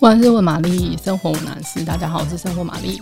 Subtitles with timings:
[0.00, 1.84] 万事问玛丽，生活无难事。
[1.84, 3.00] 大家好，我是生活玛丽。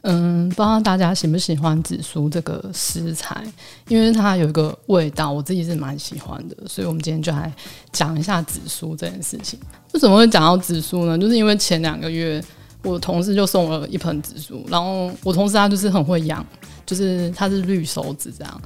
[0.00, 3.44] 嗯，不知道大家喜不喜欢紫苏这个食材，
[3.88, 6.56] 因为它有一个味道，我自己是蛮喜欢的。
[6.66, 7.52] 所以我们今天就来
[7.92, 9.58] 讲一下紫苏这件事情。
[9.92, 11.18] 为什么会讲到紫苏呢？
[11.18, 12.42] 就是因为前两个月
[12.82, 16.44] 我同事就送了一盆紫苏，然后我同事他就是很会养，
[16.86, 18.62] 就是他是绿手指这样，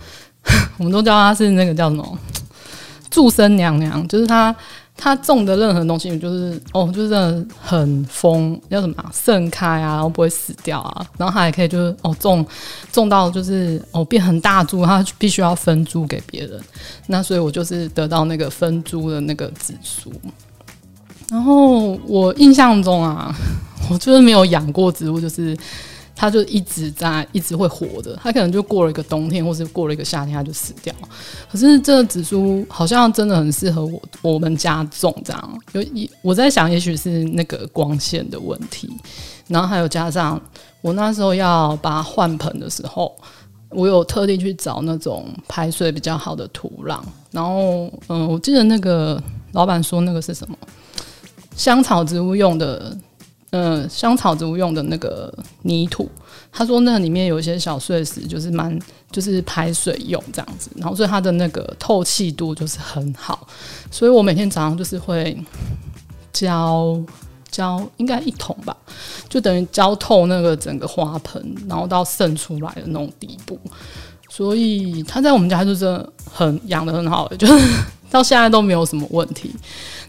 [0.79, 2.17] 我们都叫他是那个叫什么
[3.11, 4.55] 祝生娘娘，就是他。
[4.97, 9.11] 他种的任何东西，就是哦，就是很疯，叫什么啊？
[9.13, 12.47] 盛开啊，然后不会死掉啊，然后他还可以就是哦种
[12.93, 16.61] 种到就是哦变很大株，他必须要分株给别人。
[17.07, 20.13] 那所以我就是得到那个分株的那个紫苏。
[21.29, 23.35] 然后我印象中啊，
[23.91, 25.57] 我就是没有养过植物，就是。
[26.23, 28.17] 它就一直在，一直会活着。
[28.23, 30.95] 它可能就过了一个冬天，或是过了一个夏天，它就死掉。
[31.51, 35.61] 可是这个紫苏好像真的很适合我我们家种这样。
[35.73, 38.89] 有一我在想，也许是那个光线的问题，
[39.49, 40.41] 然后还有加上
[40.81, 43.13] 我那时候要把它换盆的时候，
[43.71, 47.01] 我有特地去找那种排水比较好的土壤。
[47.33, 50.57] 然后嗯，我记得那个老板说那个是什么
[51.57, 52.97] 香草植物用的。
[53.53, 56.11] 嗯，香草植物用的那个泥土，
[56.51, 58.79] 他说那里面有一些小碎石，就是蛮
[59.11, 63.47] 就是排水用这样子，然后所以它的那个透气度就是很好，
[63.91, 65.37] 所以我每天早上就是会
[66.33, 66.99] 浇
[67.51, 68.75] 浇应该一桶吧，
[69.29, 73.61] 就等于浇透那个整个花盆，然后到渗出来的那种地步，
[74.31, 77.53] 所以它在我们家就是很养得很好，就是
[78.13, 79.53] 到现在都没有什么问题。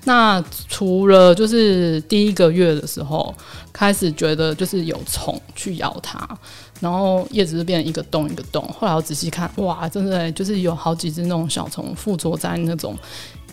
[0.03, 3.33] 那除了就是第一个月的时候
[3.71, 6.27] 开始觉得就是有虫去咬它，
[6.81, 8.61] 然后叶子就变成一个洞一个洞。
[8.77, 12.97] 后来我仔细看，哇，真的就是有好几只那种小虫附着在那种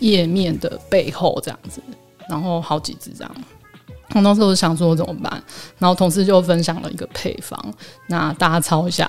[0.01, 1.81] 叶面的背后这样子，
[2.28, 3.33] 然后好几只这样。
[4.12, 5.41] 我当时我想说怎么办，
[5.78, 7.56] 然后同事就分享了一个配方，
[8.09, 9.09] 那大家抄一下。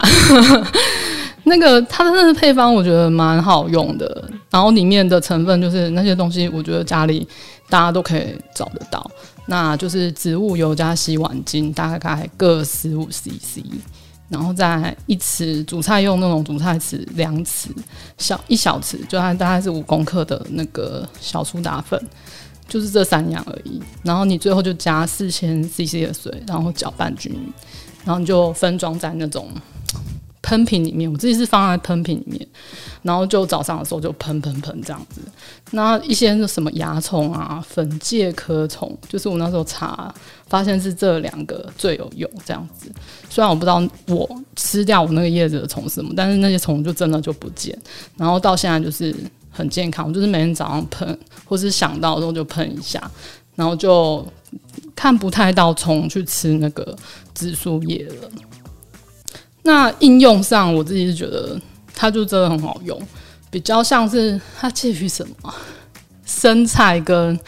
[1.44, 7.28] 那个它的那个配方我觉得蛮好用的，然后里面的成分就是那些东西，我觉得家里
[7.68, 9.10] 大家都可以找得到。
[9.48, 13.64] 那就是植物油加洗碗精，大概各十五 CC，
[14.30, 17.68] 然后再一匙煮菜用那种煮菜匙两匙，
[18.20, 22.00] 小一小匙，就它大概是五公克的那个小苏打粉，
[22.68, 23.82] 就是这三样而已。
[24.04, 27.54] 然后你最后就加四千 CC 的水，然后搅拌均匀，
[28.06, 29.50] 然后你就分装在那种。
[30.52, 32.46] 喷瓶里面，我自己是放在喷瓶里面，
[33.04, 35.22] 然后就早上的时候就喷喷喷这样子。
[35.72, 40.14] 那一些什么蚜虫啊、粉介壳虫，就是我那时候查
[40.48, 42.92] 发现是这两个最有用这样子。
[43.30, 47.74] 虽然我不知道我吃掉我那个叶子的虫是什么，但是那些虫就真的就不见。
[48.18, 49.16] 然后到现在就是
[49.50, 53.10] 很健康，我就是每天早上喷，或是想到的时候就喷一下，
[53.56, 54.28] 然后就
[54.94, 56.94] 看不太到虫去吃那个
[57.34, 58.30] 紫苏叶了。
[59.64, 61.60] 那应用上，我自己是觉得
[61.94, 63.00] 它就真的很好用，
[63.50, 65.54] 比较像是它介于什么
[66.26, 67.40] 生菜跟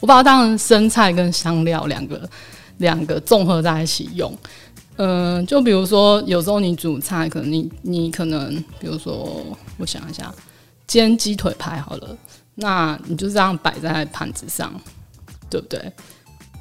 [0.00, 2.28] 我把它当成生菜跟香料两个
[2.78, 4.36] 两个综合在一起用。
[4.96, 9.42] 嗯、就比如说有时候你煮菜，可能你你可能比如说
[9.78, 10.34] 我想一下，
[10.86, 12.16] 煎鸡腿排好了，
[12.56, 14.72] 那你就这样摆在盘子上，
[15.48, 15.92] 对不对？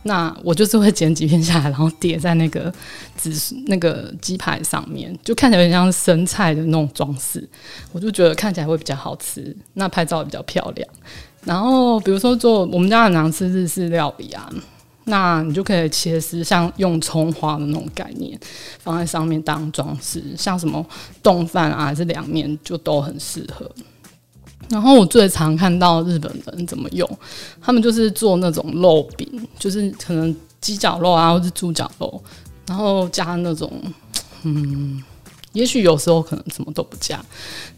[0.09, 2.73] 那我就是会剪几片下来，然后叠在那个
[3.15, 3.31] 紫
[3.67, 7.47] 那个鸡排上面，就看起来有点像生菜的那种装饰。
[7.91, 10.89] 我就觉得看起来会比较好吃，那拍照也比较漂亮。
[11.43, 14.51] 然后比如说做我们家很常吃日式料理啊，
[15.03, 18.35] 那你就可以切丝，像用葱花的那种概念
[18.79, 20.83] 放在上面当装饰，像什么
[21.21, 23.69] 冻饭啊还是凉面就都很适合。
[24.69, 27.09] 然后我最常看到日本人怎么用，
[27.59, 32.23] 他们就是做那种肉饼，就是可能鸡脚肉啊，或是猪脚肉，
[32.67, 33.71] 然后加那种，
[34.43, 35.03] 嗯，
[35.53, 37.19] 也许有时候可能什么都不加，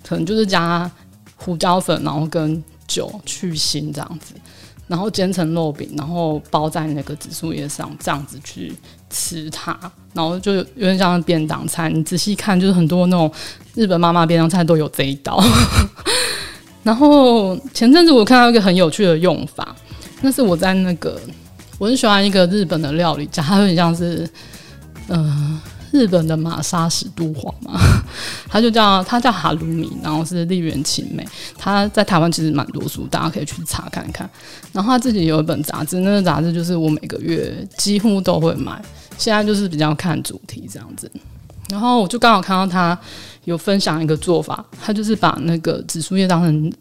[0.03, 0.90] 可能就是加
[1.38, 4.34] 胡椒粉，然后跟酒去腥这样子，
[4.87, 8.76] 然后煎成肉饼，然后包在那个紫苏叶上，这样子去
[9.09, 9.79] 吃它，
[10.14, 11.90] 然后就有点像便当菜。
[11.90, 13.32] 你仔细看，就是很多那种
[13.76, 15.41] 日本妈妈便当菜都有这一道。
[16.83, 19.75] 然后前阵子我看到一个很有趣的用法，
[20.22, 21.19] 那是我在那个
[21.78, 24.28] 我很喜欢一个日本的料理家，它有点像是
[25.07, 25.61] 嗯、呃、
[25.91, 27.79] 日本的玛莎史都华嘛，
[28.49, 34.29] 它就叫它叫哈鲁米，然后是笠原晴美，它在台湾其实蛮多书，大家可以去查看看。
[34.73, 38.81] 然后他自己有一本杂志，那个杂志就是我每个月几乎都会买，
[39.17, 41.11] 现在就是比较看主题这样子。
[41.72, 42.97] 然后我就刚好看到他
[43.46, 46.73] 有分享一个做法，他就是把那个紫苏叶当成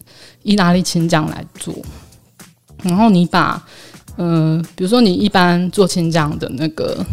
[0.42, 1.72] 意大利青酱来做，
[2.82, 3.64] 然后你把
[4.16, 7.06] 嗯、呃，比如说你一般做青酱的那个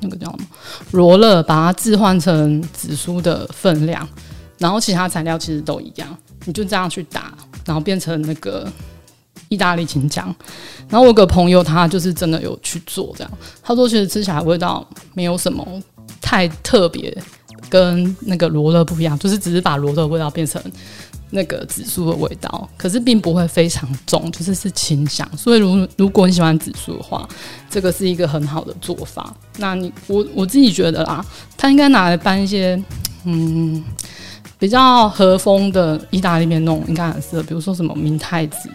[0.00, 0.46] 那个叫什么
[0.92, 4.08] 罗勒，把它置换成紫苏的分量，
[4.56, 6.08] 然后其他材料其实都一样，
[6.46, 7.34] 你就这样去打，
[7.66, 8.66] 然后变成那个
[9.50, 10.34] 意大利青酱。
[10.88, 13.30] 然后我有个朋友他就是真的有去做这样，
[13.62, 15.66] 他说其实吃起来味道没有什么
[16.28, 17.16] 太特别，
[17.70, 20.62] 跟那个罗勒不一样，就是只是把罗勒味道变成。
[21.30, 25.28] 那个紫苏的味道，可是并不会非常重，就是是清香。
[25.36, 27.28] 所以如如果你喜欢紫苏的话，
[27.68, 29.36] 这个是一个很好的做法。
[29.58, 31.22] 那你我我自己觉得啦，
[31.54, 32.82] 它应该拿来拌一些
[33.24, 33.84] 嗯
[34.58, 37.42] 比较和风的意大利面弄，应该很适合。
[37.42, 38.70] 比如说什么明太子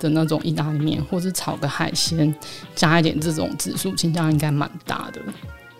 [0.00, 2.34] 的那种意大利面，或是炒个海鲜，
[2.74, 5.20] 加一点这种紫苏青酱，应该蛮搭的。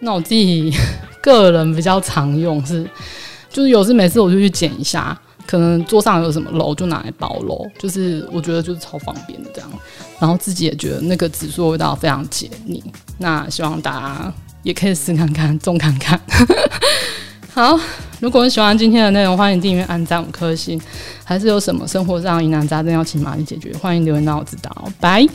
[0.05, 0.75] 那我自己
[1.21, 2.85] 个人比较常用是，
[3.49, 5.19] 就是有时每次我就去剪一下。
[5.45, 9.69] 可能桌上有什么肉，就拿来包肉，就是我觉得就是超方便的这样。
[10.21, 12.83] 然后自己也觉得那个紫苏味道非常解腻。
[13.19, 14.33] 那希望大家
[14.63, 16.19] 也可以试看看，种看看。
[17.53, 17.79] 好，
[18.21, 20.81] 如果你喜欢今天的内容，欢迎订阅、按赞五颗星。
[21.25, 24.89] 还是有什么生活上疑难杂症要请玛丽解决，欢迎留言让我知道。
[25.01, 25.27] 拜。